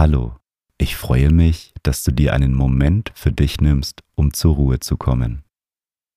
[0.00, 0.34] Hallo,
[0.78, 4.96] ich freue mich, dass du dir einen Moment für dich nimmst, um zur Ruhe zu
[4.96, 5.42] kommen.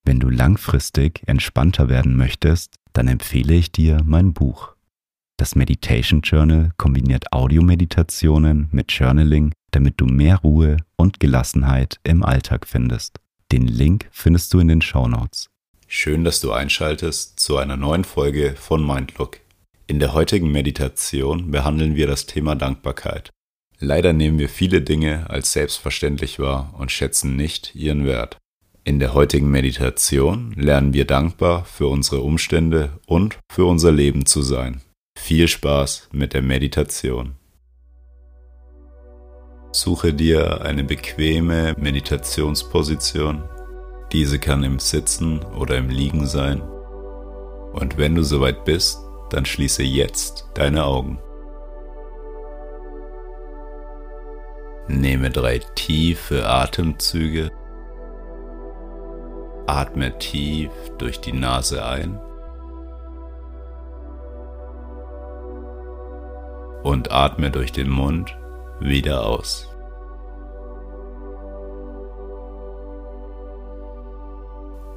[0.05, 4.73] Wenn du langfristig entspannter werden möchtest, dann empfehle ich dir mein Buch.
[5.35, 12.65] Das Meditation Journal kombiniert Audiomeditationen mit Journaling, damit du mehr Ruhe und Gelassenheit im Alltag
[12.65, 13.19] findest.
[13.51, 15.49] Den Link findest du in den Show Notes.
[15.89, 19.41] Schön, dass du einschaltest zu einer neuen Folge von Mindlook.
[19.87, 23.32] In der heutigen Meditation behandeln wir das Thema Dankbarkeit.
[23.85, 28.37] Leider nehmen wir viele Dinge als selbstverständlich wahr und schätzen nicht ihren Wert.
[28.85, 34.41] In der heutigen Meditation lernen wir dankbar für unsere Umstände und für unser Leben zu
[34.41, 34.79] sein.
[35.19, 37.35] Viel Spaß mit der Meditation.
[39.73, 43.43] Suche dir eine bequeme Meditationsposition.
[44.13, 46.61] Diese kann im Sitzen oder im Liegen sein.
[47.73, 51.19] Und wenn du soweit bist, dann schließe jetzt deine Augen.
[54.87, 57.51] Nehme drei tiefe Atemzüge.
[59.65, 62.19] Atme tief durch die Nase ein
[66.83, 68.37] und atme durch den Mund
[68.81, 69.69] wieder aus.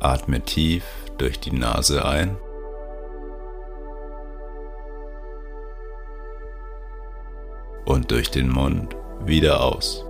[0.01, 0.85] Atme tief
[1.17, 2.37] durch die Nase ein
[7.85, 10.05] und durch den Mund wieder aus.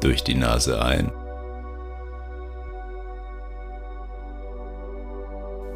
[0.00, 1.10] Durch die Nase ein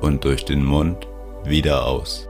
[0.00, 1.08] und durch den Mund
[1.44, 2.28] wieder aus.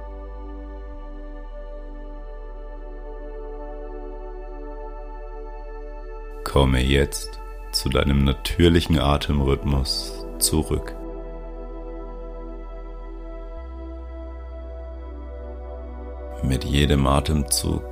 [6.45, 7.41] Komme jetzt
[7.73, 10.97] zu deinem natürlichen Atemrhythmus zurück.
[16.71, 17.83] Jedem Atemzug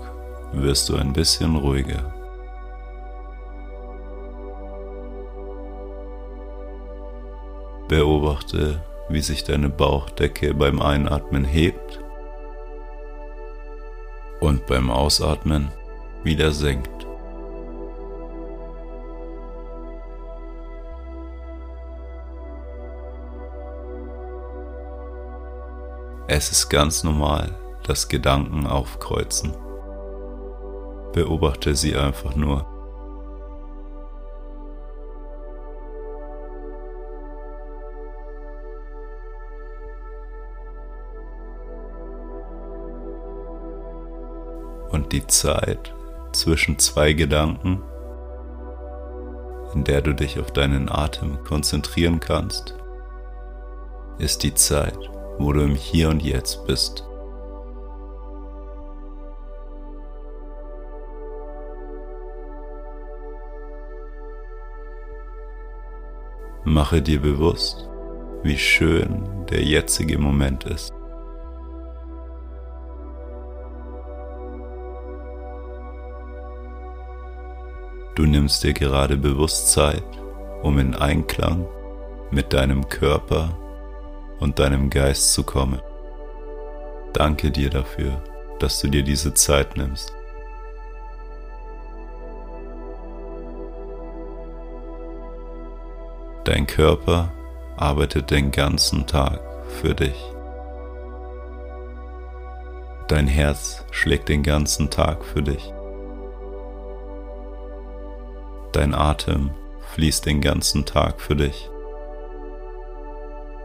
[0.53, 2.15] wirst du ein bisschen ruhiger.
[7.89, 11.99] Beobachte, wie sich deine Bauchdecke beim Einatmen hebt
[14.41, 15.73] und beim Ausatmen
[16.23, 17.07] wieder senkt.
[26.29, 27.57] Es ist ganz normal,
[27.89, 29.55] dass Gedanken aufkreuzen.
[31.15, 32.67] Beobachte sie einfach nur.
[44.91, 45.95] Und die Zeit
[46.33, 47.83] zwischen zwei Gedanken,
[49.75, 52.75] in der du dich auf deinen Atem konzentrieren kannst,
[54.19, 54.99] ist die Zeit,
[55.39, 57.08] wo du im Hier und Jetzt bist.
[66.65, 67.89] Mache dir bewusst,
[68.43, 70.93] wie schön der jetzige Moment ist.
[78.15, 80.03] Du nimmst dir gerade bewusst Zeit,
[80.63, 81.67] um in Einklang
[82.33, 83.57] mit deinem Körper
[84.41, 85.81] und deinem Geist zu kommen.
[87.13, 88.23] Danke dir dafür,
[88.59, 90.18] dass du dir diese Zeit nimmst.
[96.49, 97.31] Dein Körper
[97.77, 99.39] arbeitet den ganzen Tag
[99.69, 100.17] für dich.
[103.07, 105.75] Dein Herz schlägt den ganzen Tag für dich.
[108.73, 109.51] Dein Atem
[109.93, 111.69] fließt den ganzen Tag für dich.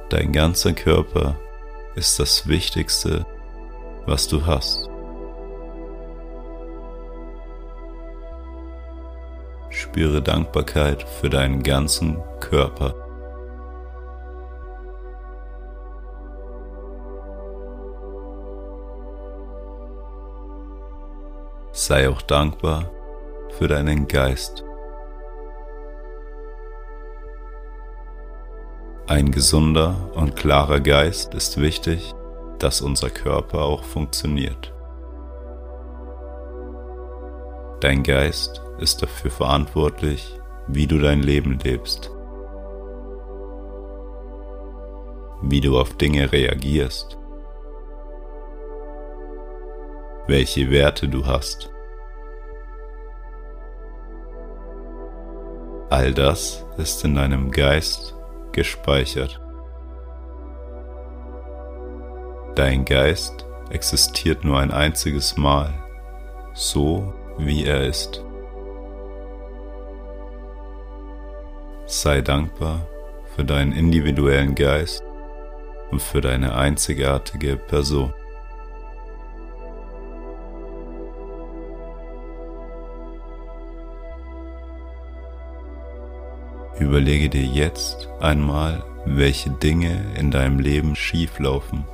[0.10, 1.38] Dein ganzer Körper
[1.96, 3.26] ist das Wichtigste,
[4.06, 4.90] was du hast.
[9.94, 12.96] Spüre Dankbarkeit für deinen ganzen Körper.
[21.72, 22.90] Sei auch dankbar
[23.52, 24.66] für deinen Geist.
[29.06, 32.16] Ein gesunder und klarer Geist ist wichtig,
[32.58, 34.74] dass unser Körper auch funktioniert.
[37.80, 42.12] Dein Geist ist dafür verantwortlich, wie du dein Leben lebst,
[45.42, 47.18] wie du auf Dinge reagierst,
[50.28, 51.70] welche Werte du hast.
[55.90, 58.16] All das ist in deinem Geist
[58.52, 59.40] gespeichert.
[62.56, 65.74] Dein Geist existiert nur ein einziges Mal,
[66.54, 68.24] so wie er ist.
[71.96, 72.88] Sei dankbar
[73.36, 75.04] für deinen individuellen Geist
[75.92, 78.12] und für deine einzigartige Person.
[86.80, 91.86] Überlege dir jetzt einmal, welche Dinge in deinem Leben schief laufen.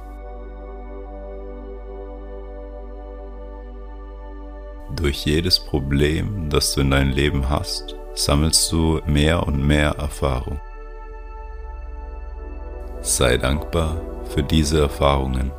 [4.96, 10.60] Durch jedes Problem, das du in deinem Leben hast, sammelst du mehr und mehr Erfahrung.
[13.02, 15.52] Sei dankbar für diese Erfahrungen.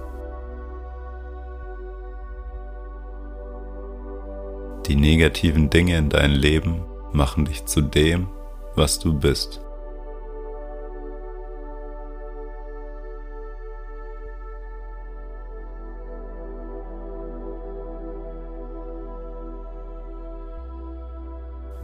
[4.87, 8.29] Die negativen Dinge in deinem Leben machen dich zu dem,
[8.75, 9.63] was du bist.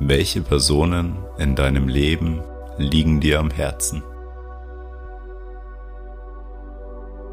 [0.09, 2.41] Welche Personen in deinem Leben
[2.79, 4.05] liegen dir am Herzen?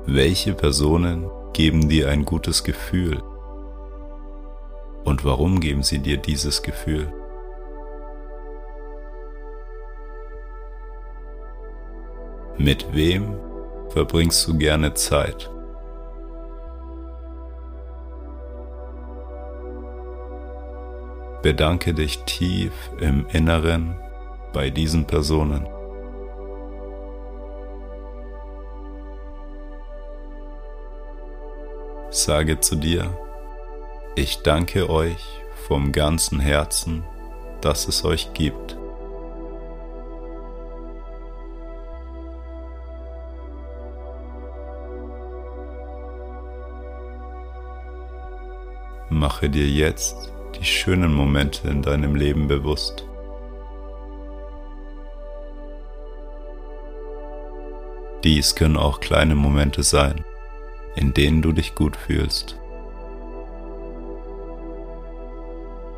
[0.07, 3.21] Welche Personen geben dir ein gutes Gefühl?
[5.03, 7.13] Und warum geben sie dir dieses Gefühl?
[12.57, 13.35] Mit wem
[13.89, 15.52] verbringst du gerne Zeit?
[21.43, 23.97] Bedanke dich tief im Inneren
[24.53, 25.67] bei diesen Personen.
[32.09, 33.09] Sage zu dir,
[34.15, 37.03] ich danke euch vom ganzen Herzen,
[37.59, 38.77] dass es euch gibt.
[49.09, 53.07] Mache dir jetzt die schönen Momente in deinem Leben bewusst.
[58.23, 60.23] Dies können auch kleine Momente sein,
[60.95, 62.57] in denen du dich gut fühlst.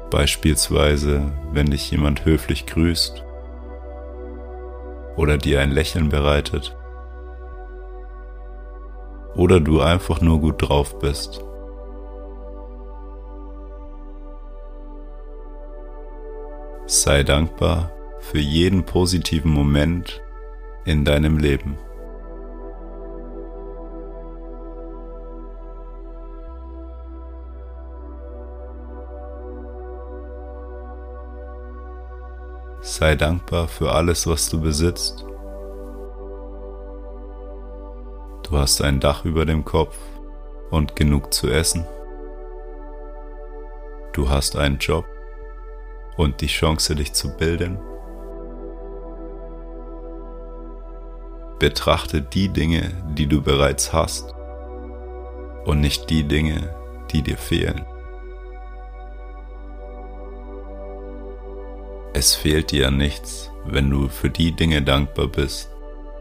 [0.09, 3.23] Beispielsweise, wenn dich jemand höflich grüßt
[5.17, 6.75] oder dir ein Lächeln bereitet
[9.35, 11.43] oder du einfach nur gut drauf bist.
[16.87, 20.21] Sei dankbar für jeden positiven Moment
[20.85, 21.79] in deinem Leben.
[32.81, 35.25] Sei dankbar für alles, was du besitzt.
[38.43, 39.97] Du hast ein Dach über dem Kopf
[40.69, 41.87] und genug zu essen.
[44.13, 45.05] Du hast einen Job
[46.17, 47.79] und die Chance, dich zu bilden.
[51.59, 54.33] Betrachte die Dinge, die du bereits hast
[55.65, 56.75] und nicht die Dinge,
[57.11, 57.85] die dir fehlen.
[62.13, 65.69] Es fehlt dir an nichts, wenn du für die Dinge dankbar bist,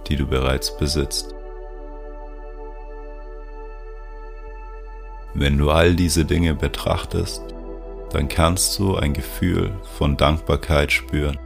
[0.08, 1.34] die du bereits besitzt.
[5.34, 7.53] Wenn du all diese Dinge betrachtest,
[8.14, 11.36] dann kannst du ein Gefühl von Dankbarkeit spüren.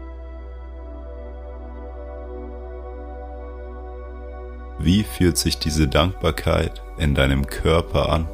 [4.78, 8.28] Wie fühlt sich diese Dankbarkeit in deinem Körper an?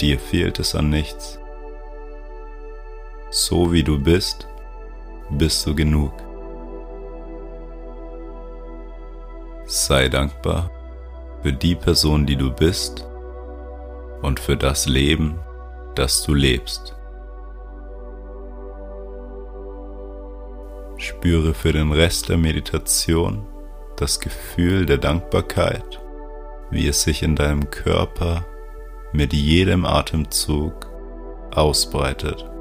[0.00, 1.38] Dir fehlt es an nichts.
[3.30, 4.48] So wie du bist,
[5.28, 6.14] bist du genug.
[9.66, 10.70] Sei dankbar
[11.42, 13.06] für die Person, die du bist
[14.22, 15.38] und für das Leben,
[15.94, 16.94] das du lebst.
[20.96, 23.44] Spüre für den Rest der Meditation
[23.96, 26.00] das Gefühl der Dankbarkeit,
[26.70, 28.46] wie es sich in deinem Körper
[29.12, 30.88] mit jedem Atemzug
[31.50, 32.51] ausbreitet.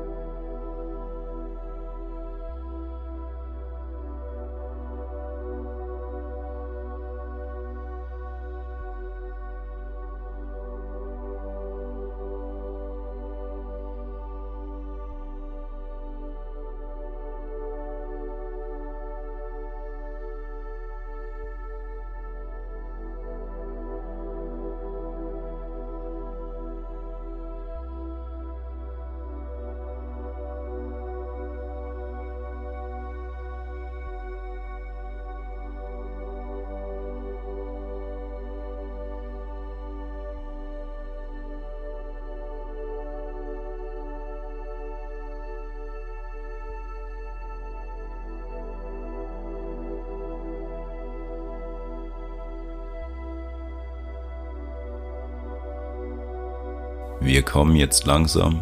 [57.31, 58.61] Wir kommen jetzt langsam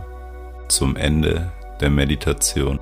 [0.67, 2.79] zum Ende der Meditation.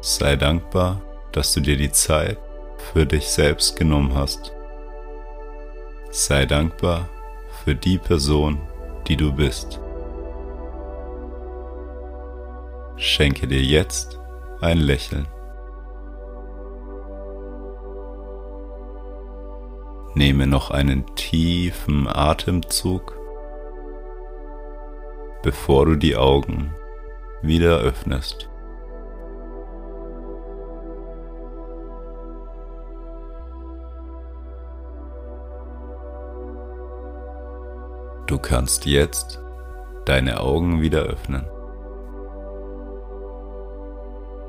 [0.00, 2.38] Sei dankbar, dass du dir die Zeit
[2.78, 4.50] für dich selbst genommen hast.
[6.10, 7.06] Sei dankbar
[7.62, 8.58] für die Person,
[9.08, 9.78] die du bist.
[12.96, 14.18] Schenke dir jetzt
[14.62, 15.26] ein Lächeln.
[20.14, 23.16] Nehme noch einen tiefen Atemzug,
[25.42, 26.74] bevor du die Augen
[27.40, 28.50] wieder öffnest.
[38.26, 39.40] Du kannst jetzt
[40.04, 41.46] deine Augen wieder öffnen.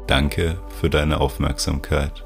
[0.07, 2.25] Danke für deine Aufmerksamkeit.